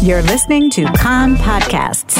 You're 0.00 0.22
listening 0.22 0.70
to 0.70 0.84
Kan 0.92 1.34
Podcasts. 1.34 2.16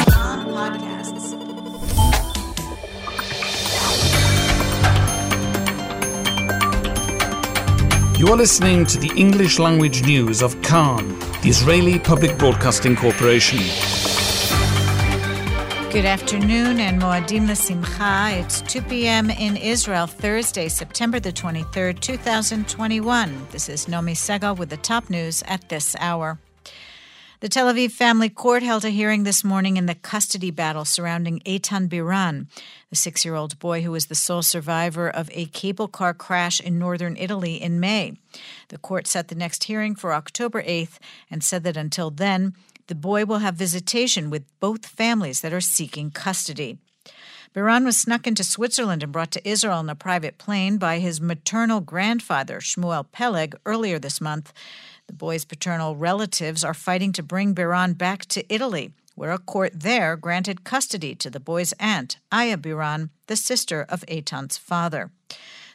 You 8.18 8.26
are 8.26 8.36
listening 8.36 8.84
to 8.86 8.98
the 8.98 9.12
English 9.16 9.60
language 9.60 10.02
news 10.02 10.42
of 10.42 10.60
Kan, 10.62 11.16
the 11.42 11.50
Israeli 11.50 12.00
Public 12.00 12.36
Broadcasting 12.36 12.96
Corporation. 12.96 13.60
Good 15.92 16.04
afternoon 16.04 16.80
and 16.80 17.00
Moadim 17.00 17.56
Simcha. 17.56 18.40
It's 18.40 18.60
2 18.62 18.82
p.m. 18.82 19.30
in 19.30 19.56
Israel, 19.56 20.08
Thursday, 20.08 20.66
September 20.66 21.20
the 21.20 21.32
23rd, 21.32 22.00
2021. 22.00 23.46
This 23.52 23.68
is 23.68 23.86
Nomi 23.86 24.16
Segal 24.16 24.58
with 24.58 24.68
the 24.68 24.76
top 24.78 25.08
news 25.10 25.44
at 25.46 25.68
this 25.68 25.94
hour. 26.00 26.40
The 27.40 27.48
Tel 27.48 27.72
Aviv 27.72 27.92
family 27.92 28.30
court 28.30 28.64
held 28.64 28.84
a 28.84 28.90
hearing 28.90 29.22
this 29.22 29.44
morning 29.44 29.76
in 29.76 29.86
the 29.86 29.94
custody 29.94 30.50
battle 30.50 30.84
surrounding 30.84 31.38
Eitan 31.46 31.88
Biran, 31.88 32.48
the 32.90 32.96
six 32.96 33.24
year 33.24 33.36
old 33.36 33.60
boy 33.60 33.82
who 33.82 33.92
was 33.92 34.06
the 34.06 34.16
sole 34.16 34.42
survivor 34.42 35.08
of 35.08 35.30
a 35.32 35.46
cable 35.46 35.86
car 35.86 36.12
crash 36.12 36.60
in 36.60 36.80
northern 36.80 37.16
Italy 37.16 37.54
in 37.62 37.78
May. 37.78 38.14
The 38.70 38.78
court 38.78 39.06
set 39.06 39.28
the 39.28 39.36
next 39.36 39.64
hearing 39.64 39.94
for 39.94 40.14
October 40.14 40.64
8th 40.64 40.98
and 41.30 41.44
said 41.44 41.62
that 41.62 41.76
until 41.76 42.10
then, 42.10 42.54
the 42.88 42.96
boy 42.96 43.24
will 43.24 43.38
have 43.38 43.54
visitation 43.54 44.30
with 44.30 44.42
both 44.58 44.84
families 44.84 45.40
that 45.42 45.52
are 45.52 45.60
seeking 45.60 46.10
custody. 46.10 46.78
Biran 47.54 47.84
was 47.84 47.96
snuck 47.96 48.26
into 48.26 48.42
Switzerland 48.42 49.04
and 49.04 49.12
brought 49.12 49.30
to 49.30 49.48
Israel 49.48 49.78
in 49.78 49.88
a 49.88 49.94
private 49.94 50.38
plane 50.38 50.76
by 50.76 50.98
his 50.98 51.20
maternal 51.20 51.80
grandfather, 51.80 52.58
Shmuel 52.58 53.06
Peleg, 53.12 53.54
earlier 53.64 54.00
this 54.00 54.20
month. 54.20 54.52
The 55.08 55.14
boy's 55.14 55.46
paternal 55.46 55.96
relatives 55.96 56.62
are 56.62 56.74
fighting 56.74 57.12
to 57.14 57.22
bring 57.22 57.54
Biran 57.54 57.96
back 57.96 58.26
to 58.26 58.44
Italy, 58.52 58.92
where 59.14 59.32
a 59.32 59.38
court 59.38 59.72
there 59.74 60.16
granted 60.16 60.64
custody 60.64 61.14
to 61.16 61.30
the 61.30 61.40
boy's 61.40 61.72
aunt, 61.80 62.18
Aya 62.30 62.58
Biran, 62.58 63.08
the 63.26 63.34
sister 63.34 63.86
of 63.88 64.04
Eitan's 64.06 64.58
father. 64.58 65.10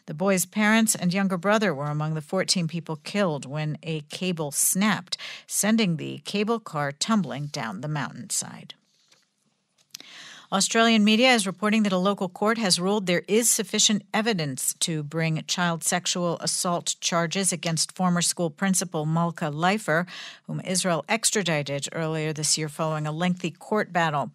The 0.05 0.13
boy's 0.13 0.45
parents 0.45 0.95
and 0.95 1.13
younger 1.13 1.37
brother 1.37 1.73
were 1.73 1.87
among 1.87 2.13
the 2.13 2.21
14 2.21 2.67
people 2.67 2.97
killed 2.97 3.45
when 3.45 3.77
a 3.81 4.01
cable 4.01 4.51
snapped, 4.51 5.17
sending 5.47 5.97
the 5.97 6.21
cable 6.25 6.59
car 6.59 6.91
tumbling 6.91 7.47
down 7.47 7.81
the 7.81 7.87
mountainside. 7.87 8.75
Australian 10.53 11.03
media 11.03 11.33
is 11.33 11.47
reporting 11.47 11.81
that 11.81 11.91
a 11.91 11.97
local 11.97 12.29
court 12.29 12.59
has 12.59 12.79
ruled 12.79 13.07
there 13.07 13.23
is 13.27 13.49
sufficient 13.49 14.03
evidence 14.13 14.75
to 14.75 15.01
bring 15.01 15.43
child 15.47 15.83
sexual 15.83 16.37
assault 16.41 16.95
charges 16.99 17.51
against 17.51 17.95
former 17.95 18.21
school 18.21 18.51
principal 18.51 19.03
Malka 19.03 19.45
Leifer, 19.45 20.05
whom 20.45 20.59
Israel 20.59 21.05
extradited 21.09 21.89
earlier 21.91 22.31
this 22.31 22.55
year 22.55 22.69
following 22.69 23.07
a 23.07 23.11
lengthy 23.11 23.49
court 23.49 23.91
battle. 23.91 24.29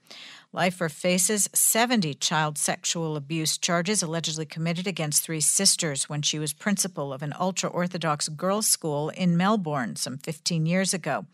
Leifer 0.52 0.90
faces 0.90 1.48
70 1.52 2.14
child 2.14 2.58
sexual 2.58 3.14
abuse 3.14 3.56
charges 3.56 4.02
allegedly 4.02 4.44
committed 4.44 4.88
against 4.88 5.22
three 5.22 5.40
sisters 5.40 6.08
when 6.08 6.22
she 6.22 6.40
was 6.40 6.52
principal 6.52 7.12
of 7.12 7.22
an 7.22 7.32
ultra 7.38 7.70
Orthodox 7.70 8.28
girls' 8.28 8.66
school 8.66 9.10
in 9.10 9.36
Melbourne 9.36 9.94
some 9.94 10.18
15 10.18 10.66
years 10.66 10.92
ago. 10.92 11.26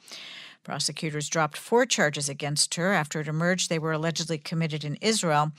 Prosecutors 0.65 1.29
dropped 1.29 1.59
four 1.59 1.85
charges 1.85 2.29
against 2.29 2.75
her 2.75 2.93
after 2.93 3.21
it 3.21 3.29
emerged 3.29 3.69
they 3.69 3.79
were 3.79 3.93
allegedly 3.93 4.39
committed 4.39 4.83
in 4.83 4.97
Israel, 4.97 5.53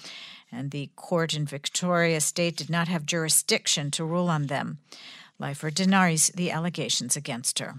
and 0.51 0.71
the 0.71 0.89
court 0.95 1.35
in 1.35 1.45
Victoria 1.45 2.19
State 2.19 2.57
did 2.57 2.71
not 2.71 2.87
have 2.87 3.05
jurisdiction 3.05 3.91
to 3.91 4.03
rule 4.03 4.29
on 4.29 4.47
them. 4.47 4.79
Leifer 5.39 5.71
denies 5.71 6.29
the 6.35 6.49
allegations 6.49 7.15
against 7.15 7.59
her. 7.59 7.75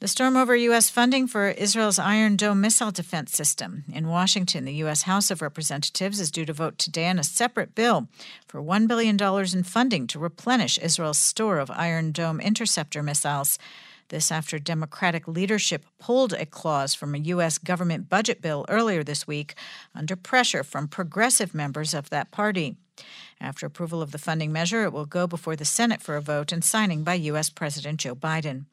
The 0.00 0.08
storm 0.08 0.34
over 0.34 0.56
U.S. 0.56 0.88
funding 0.88 1.26
for 1.26 1.50
Israel's 1.50 1.98
Iron 1.98 2.36
Dome 2.36 2.62
missile 2.62 2.90
defense 2.90 3.36
system. 3.36 3.84
In 3.92 4.08
Washington, 4.08 4.64
the 4.64 4.72
U.S. 4.76 5.02
House 5.02 5.30
of 5.30 5.42
Representatives 5.42 6.18
is 6.18 6.30
due 6.30 6.46
to 6.46 6.54
vote 6.54 6.78
today 6.78 7.06
on 7.10 7.18
a 7.18 7.22
separate 7.22 7.74
bill 7.74 8.08
for 8.46 8.62
$1 8.62 8.88
billion 8.88 9.18
in 9.20 9.62
funding 9.62 10.06
to 10.06 10.18
replenish 10.18 10.78
Israel's 10.78 11.18
store 11.18 11.58
of 11.58 11.70
Iron 11.70 12.12
Dome 12.12 12.40
interceptor 12.40 13.02
missiles. 13.02 13.58
This 14.10 14.32
after 14.32 14.58
Democratic 14.58 15.28
leadership 15.28 15.86
pulled 16.00 16.32
a 16.32 16.44
clause 16.44 16.94
from 16.94 17.14
a 17.14 17.18
U.S. 17.18 17.58
government 17.58 18.08
budget 18.08 18.42
bill 18.42 18.66
earlier 18.68 19.04
this 19.04 19.24
week 19.24 19.54
under 19.94 20.16
pressure 20.16 20.64
from 20.64 20.88
progressive 20.88 21.54
members 21.54 21.94
of 21.94 22.10
that 22.10 22.32
party. 22.32 22.74
After 23.40 23.66
approval 23.66 24.02
of 24.02 24.10
the 24.10 24.18
funding 24.18 24.50
measure, 24.50 24.82
it 24.82 24.92
will 24.92 25.06
go 25.06 25.28
before 25.28 25.54
the 25.54 25.64
Senate 25.64 26.02
for 26.02 26.16
a 26.16 26.20
vote 26.20 26.50
and 26.50 26.64
signing 26.64 27.04
by 27.04 27.14
U.S. 27.14 27.50
President 27.50 28.00
Joe 28.00 28.16
Biden. 28.16 28.64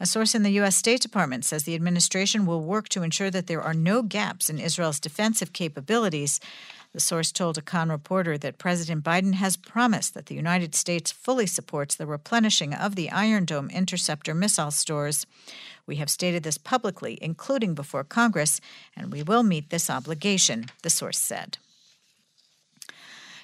A 0.00 0.06
source 0.06 0.34
in 0.34 0.44
the 0.44 0.52
U.S. 0.52 0.76
State 0.76 1.00
Department 1.00 1.44
says 1.44 1.64
the 1.64 1.74
administration 1.74 2.46
will 2.46 2.62
work 2.62 2.88
to 2.90 3.02
ensure 3.02 3.30
that 3.30 3.48
there 3.48 3.62
are 3.62 3.74
no 3.74 4.02
gaps 4.02 4.48
in 4.48 4.58
Israel's 4.58 5.00
defensive 5.00 5.52
capabilities 5.52 6.40
the 6.94 7.00
source 7.00 7.30
told 7.30 7.58
a 7.58 7.62
Kan 7.62 7.90
reporter 7.90 8.38
that 8.38 8.56
President 8.56 9.04
Biden 9.04 9.34
has 9.34 9.56
promised 9.56 10.14
that 10.14 10.26
the 10.26 10.34
United 10.34 10.74
States 10.74 11.12
fully 11.12 11.46
supports 11.46 11.94
the 11.94 12.06
replenishing 12.06 12.72
of 12.72 12.96
the 12.96 13.10
Iron 13.10 13.44
Dome 13.44 13.68
interceptor 13.68 14.34
missile 14.34 14.70
stores. 14.70 15.26
We 15.86 15.96
have 15.96 16.08
stated 16.08 16.44
this 16.44 16.56
publicly, 16.56 17.18
including 17.20 17.74
before 17.74 18.04
Congress, 18.04 18.60
and 18.96 19.12
we 19.12 19.22
will 19.22 19.42
meet 19.42 19.68
this 19.68 19.90
obligation, 19.90 20.66
the 20.82 20.90
source 20.90 21.18
said. 21.18 21.58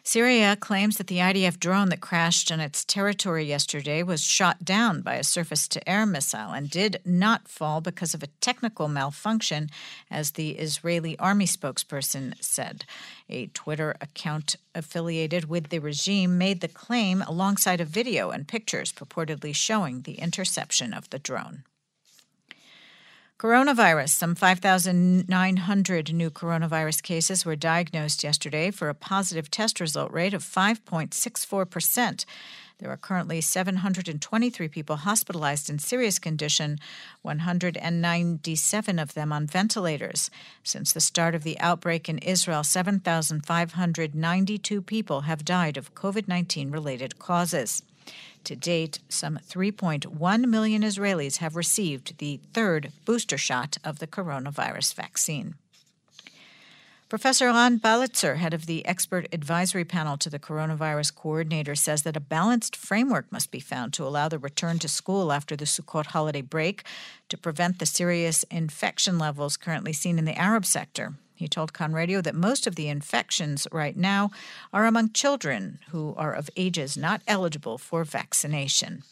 Syria 0.07 0.55
claims 0.55 0.99
that 0.99 1.07
the 1.07 1.17
IDF 1.17 1.59
drone 1.59 1.89
that 1.89 2.03
crashed 2.03 2.53
on 2.53 2.61
its 2.61 2.85
territory 2.85 3.47
yesterday 3.47 4.03
was 4.03 4.21
shot 4.21 4.63
down 4.63 5.01
by 5.01 5.15
a 5.15 5.25
surface 5.25 5.67
to 5.69 5.89
air 5.89 6.05
missile 6.05 6.51
and 6.51 6.69
did 6.69 7.01
not 7.07 7.49
fall 7.49 7.81
because 7.81 8.13
of 8.13 8.23
a 8.23 8.29
technical 8.43 8.87
malfunction, 8.87 9.71
as 10.11 10.33
the 10.33 10.51
Israeli 10.51 11.19
army 11.19 11.47
spokesperson 11.47 12.35
said. 12.43 12.85
A 13.31 13.47
Twitter 13.47 13.97
account 14.03 14.57
affiliated 14.75 15.49
with 15.49 15.71
the 15.71 15.79
regime 15.79 16.37
made 16.37 16.61
the 16.61 16.69
claim 16.69 17.23
alongside 17.23 17.81
a 17.81 17.87
video 17.87 18.29
and 18.29 18.47
pictures 18.47 18.93
purportedly 18.93 19.55
showing 19.55 20.03
the 20.03 20.21
interception 20.21 20.93
of 20.93 21.09
the 21.09 21.19
drone. 21.19 21.65
Coronavirus. 23.37 24.11
Some 24.11 24.37
5,900 24.37 26.15
new 26.15 26.31
coronavirus 26.31 27.03
cases 27.03 27.45
were 27.45 27.57
diagnosed 27.57 28.23
yesterday 28.23 28.71
for 28.71 28.89
a 28.89 28.95
positive 28.95 29.51
test 29.51 29.81
result 29.81 30.13
rate 30.13 30.35
of 30.35 30.45
5.64%. 30.45 32.25
There 32.79 32.91
are 32.91 32.97
currently 32.97 33.41
723 33.41 34.69
people 34.69 34.95
hospitalized 34.97 35.69
in 35.69 35.81
serious 35.81 36.21
condition, 36.21 36.79
197 37.23 38.99
of 39.01 39.15
them 39.15 39.33
on 39.33 39.49
ventilators. 39.49 40.31
Since 40.63 40.93
the 40.93 41.01
start 41.01 41.35
of 41.35 41.43
the 41.43 41.59
outbreak 41.59 42.09
in 42.09 42.19
Israel, 42.19 42.63
7,592 42.63 44.83
people 44.83 45.23
have 45.23 45.45
died 45.45 45.77
of 45.77 45.97
COVID 45.97 46.29
19 46.29 46.71
related 46.71 47.19
causes. 47.19 47.83
To 48.45 48.57
date, 48.57 48.99
some 49.09 49.39
3.1 49.39 50.45
million 50.45 50.83
Israelis 50.83 51.39
have 51.39 51.57
received 51.57 52.19
the 52.19 52.41
third 52.53 52.93
booster 53.05 53.39
shot 53.39 53.79
of 53.83 53.99
the 53.99 54.07
coronavirus 54.07 54.95
vaccine. 54.95 55.55
Professor 57.09 57.47
Ron 57.47 57.79
Balicer, 57.79 58.39
head 58.39 58.53
of 58.53 58.67
the 58.67 58.85
expert 58.87 59.29
advisory 59.31 59.85
panel 59.85 60.17
to 60.17 60.29
the 60.29 60.39
coronavirus 60.39 61.15
coordinator, 61.15 61.75
says 61.75 62.03
that 62.03 62.17
a 62.17 62.21
balanced 62.21 62.75
framework 62.75 63.31
must 63.31 63.51
be 63.51 63.61
found 63.61 63.93
to 63.93 64.05
allow 64.05 64.29
the 64.29 64.39
return 64.39 64.79
to 64.81 64.89
school 64.89 65.31
after 65.31 65.55
the 65.55 65.65
Sukkot 65.65 66.07
holiday 66.07 66.41
break 66.41 66.83
to 67.29 67.39
prevent 67.39 67.79
the 67.79 67.87
serious 67.87 68.43
infection 68.45 69.19
levels 69.19 69.57
currently 69.57 69.93
seen 69.93 70.19
in 70.19 70.25
the 70.25 70.37
Arab 70.37 70.67
sector. 70.67 71.15
He 71.35 71.49
told 71.49 71.73
Kan 71.73 71.93
Radio 71.93 72.21
that 72.21 72.35
most 72.35 72.67
of 72.67 72.77
the 72.77 72.89
infections 72.89 73.67
right 73.73 73.97
now 73.97 74.31
are 74.73 74.87
among 74.87 75.13
children 75.13 75.81
who 75.91 76.15
are 76.17 76.33
of 76.33 76.49
ages 76.57 76.97
not 76.97 77.23
eligible 77.27 77.77
for 77.77 78.05
vaccination. 78.05 79.03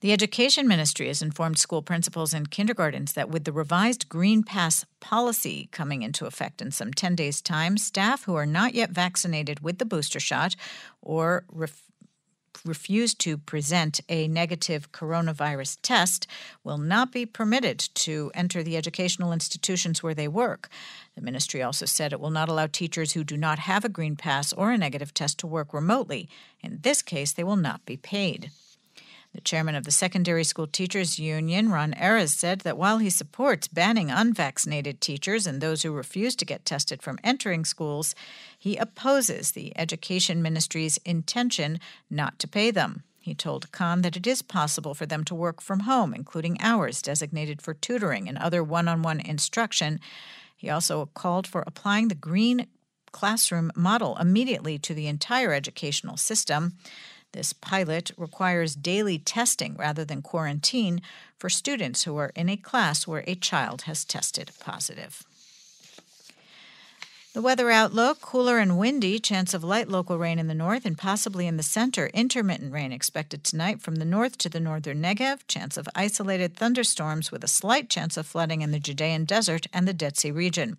The 0.00 0.12
Education 0.12 0.68
Ministry 0.68 1.08
has 1.08 1.22
informed 1.22 1.58
school 1.58 1.82
principals 1.82 2.32
and 2.32 2.50
kindergartens 2.50 3.14
that 3.14 3.30
with 3.30 3.44
the 3.44 3.52
revised 3.52 4.08
Green 4.08 4.44
Pass 4.44 4.84
policy 5.00 5.68
coming 5.72 6.02
into 6.02 6.26
effect 6.26 6.62
in 6.62 6.70
some 6.70 6.92
10 6.92 7.16
days' 7.16 7.42
time, 7.42 7.76
staff 7.76 8.24
who 8.24 8.36
are 8.36 8.46
not 8.46 8.74
yet 8.74 8.90
vaccinated 8.90 9.58
with 9.58 9.78
the 9.78 9.84
booster 9.84 10.20
shot 10.20 10.54
or 11.02 11.44
ref- 11.50 11.82
refuse 12.64 13.14
to 13.14 13.38
present 13.38 14.00
a 14.08 14.28
negative 14.28 14.92
coronavirus 14.92 15.78
test 15.82 16.26
will 16.64 16.78
not 16.78 17.12
be 17.12 17.26
permitted 17.26 17.78
to 17.94 18.30
enter 18.34 18.62
the 18.62 18.76
educational 18.76 19.32
institutions 19.32 20.02
where 20.02 20.14
they 20.14 20.28
work. 20.28 20.68
The 21.14 21.22
ministry 21.22 21.62
also 21.62 21.86
said 21.86 22.12
it 22.12 22.20
will 22.20 22.30
not 22.30 22.48
allow 22.48 22.66
teachers 22.66 23.12
who 23.12 23.24
do 23.24 23.36
not 23.36 23.58
have 23.60 23.84
a 23.84 23.88
green 23.88 24.16
pass 24.16 24.52
or 24.52 24.70
a 24.70 24.78
negative 24.78 25.12
test 25.14 25.38
to 25.38 25.46
work 25.46 25.72
remotely. 25.72 26.28
In 26.62 26.78
this 26.82 27.02
case, 27.02 27.32
they 27.32 27.44
will 27.44 27.56
not 27.56 27.84
be 27.86 27.96
paid. 27.96 28.50
The 29.38 29.42
chairman 29.42 29.76
of 29.76 29.84
the 29.84 29.92
Secondary 29.92 30.42
School 30.42 30.66
Teachers 30.66 31.20
Union, 31.20 31.68
Ron 31.68 31.92
Erez, 31.92 32.30
said 32.30 32.62
that 32.62 32.76
while 32.76 32.98
he 32.98 33.08
supports 33.08 33.68
banning 33.68 34.10
unvaccinated 34.10 35.00
teachers 35.00 35.46
and 35.46 35.60
those 35.60 35.84
who 35.84 35.92
refuse 35.92 36.34
to 36.34 36.44
get 36.44 36.64
tested 36.64 37.04
from 37.04 37.20
entering 37.22 37.64
schools, 37.64 38.16
he 38.58 38.76
opposes 38.76 39.52
the 39.52 39.72
Education 39.78 40.42
Ministry's 40.42 40.98
intention 41.04 41.78
not 42.10 42.40
to 42.40 42.48
pay 42.48 42.72
them. 42.72 43.04
He 43.20 43.32
told 43.32 43.70
Kan 43.70 44.02
that 44.02 44.16
it 44.16 44.26
is 44.26 44.42
possible 44.42 44.92
for 44.92 45.06
them 45.06 45.22
to 45.26 45.36
work 45.36 45.60
from 45.60 45.80
home, 45.80 46.14
including 46.14 46.60
hours 46.60 47.00
designated 47.00 47.62
for 47.62 47.74
tutoring 47.74 48.28
and 48.28 48.38
other 48.38 48.64
one 48.64 48.88
on 48.88 49.02
one 49.02 49.20
instruction. 49.20 50.00
He 50.56 50.68
also 50.68 51.10
called 51.14 51.46
for 51.46 51.62
applying 51.64 52.08
the 52.08 52.16
green 52.16 52.66
classroom 53.12 53.70
model 53.76 54.16
immediately 54.16 54.78
to 54.80 54.94
the 54.94 55.06
entire 55.06 55.52
educational 55.52 56.16
system. 56.16 56.74
This 57.38 57.52
pilot 57.52 58.10
requires 58.16 58.74
daily 58.74 59.16
testing 59.16 59.76
rather 59.76 60.04
than 60.04 60.22
quarantine 60.22 61.00
for 61.38 61.48
students 61.48 62.02
who 62.02 62.16
are 62.16 62.32
in 62.34 62.48
a 62.48 62.56
class 62.56 63.06
where 63.06 63.22
a 63.28 63.36
child 63.36 63.82
has 63.82 64.04
tested 64.04 64.50
positive. 64.58 65.22
The 67.38 67.42
weather 67.42 67.70
outlook 67.70 68.20
cooler 68.20 68.58
and 68.58 68.76
windy, 68.76 69.20
chance 69.20 69.54
of 69.54 69.62
light 69.62 69.88
local 69.88 70.18
rain 70.18 70.40
in 70.40 70.48
the 70.48 70.56
north 70.56 70.84
and 70.84 70.98
possibly 70.98 71.46
in 71.46 71.56
the 71.56 71.62
center. 71.62 72.08
Intermittent 72.08 72.72
rain 72.72 72.90
expected 72.90 73.44
tonight 73.44 73.80
from 73.80 73.94
the 73.94 74.04
north 74.04 74.38
to 74.38 74.48
the 74.48 74.58
northern 74.58 75.00
Negev. 75.00 75.46
Chance 75.46 75.76
of 75.76 75.88
isolated 75.94 76.56
thunderstorms 76.56 77.30
with 77.30 77.44
a 77.44 77.46
slight 77.46 77.88
chance 77.88 78.16
of 78.16 78.26
flooding 78.26 78.60
in 78.60 78.72
the 78.72 78.80
Judean 78.80 79.24
desert 79.24 79.68
and 79.72 79.86
the 79.86 79.92
Dead 79.92 80.16
Sea 80.16 80.32
region. 80.32 80.78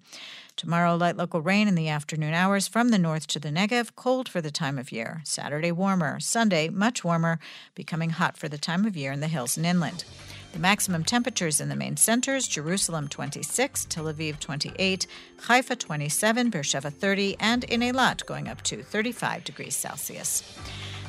Tomorrow, 0.58 0.98
light 0.98 1.16
local 1.16 1.42
rain 1.42 1.70
in 1.70 1.76
the 1.76 1.88
afternoon 1.88 2.34
hours 2.34 2.68
from 2.68 2.90
the 2.90 3.00
north 3.00 3.26
to 3.28 3.40
the 3.40 3.52
Negev, 3.52 3.96
cold 3.96 4.28
for 4.28 4.42
the 4.42 4.52
time 4.52 4.78
of 4.78 4.92
year. 4.92 5.22
Saturday, 5.24 5.72
warmer. 5.72 6.20
Sunday, 6.20 6.68
much 6.68 7.06
warmer, 7.06 7.40
becoming 7.74 8.10
hot 8.10 8.36
for 8.36 8.50
the 8.50 8.58
time 8.58 8.86
of 8.86 8.98
year 8.98 9.14
in 9.14 9.22
the 9.22 9.30
hills 9.30 9.56
and 9.56 9.66
inland. 9.66 10.04
The 10.52 10.60
maximum 10.60 11.04
temperatures 11.04 11.62
in 11.62 11.70
the 11.70 11.76
main 11.76 11.96
centers 11.96 12.48
Jerusalem 12.48 13.08
26, 13.08 13.86
Tel 13.86 14.06
Aviv 14.06 14.40
28, 14.40 15.06
Haifa 15.44 15.76
27, 15.76 16.50
Beersheba 16.50 16.90
30, 16.90 17.38
and 17.40 17.64
in 17.66 17.82
Eilat 17.82 18.26
going 18.26 18.48
up 18.48 18.62
to 18.64 18.82
35 18.82 19.44
degrees 19.44 19.76
Celsius. 19.76 20.58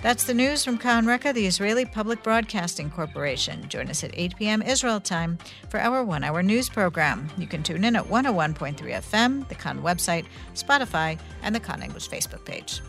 That's 0.02 0.24
the 0.24 0.34
news 0.34 0.64
from 0.64 0.78
Kan 0.78 1.06
Reka, 1.06 1.32
the 1.32 1.46
Israeli 1.46 1.84
Public 1.84 2.22
Broadcasting 2.22 2.90
Corporation. 2.90 3.68
Join 3.68 3.88
us 3.88 4.02
at 4.02 4.12
8 4.14 4.36
p.m. 4.36 4.62
Israel 4.62 5.00
time 5.00 5.38
for 5.68 5.78
our 5.80 6.04
one 6.04 6.24
hour 6.24 6.42
news 6.42 6.68
program. 6.68 7.28
You 7.36 7.46
can 7.46 7.62
tune 7.62 7.84
in 7.84 7.96
at 7.96 8.04
101.3 8.04 8.76
FM, 8.76 9.48
the 9.48 9.54
Kan 9.54 9.82
website, 9.82 10.24
Spotify, 10.54 11.18
and 11.42 11.54
the 11.54 11.60
Kan 11.60 11.82
English 11.82 12.08
Facebook 12.08 12.44
page. 12.44 12.80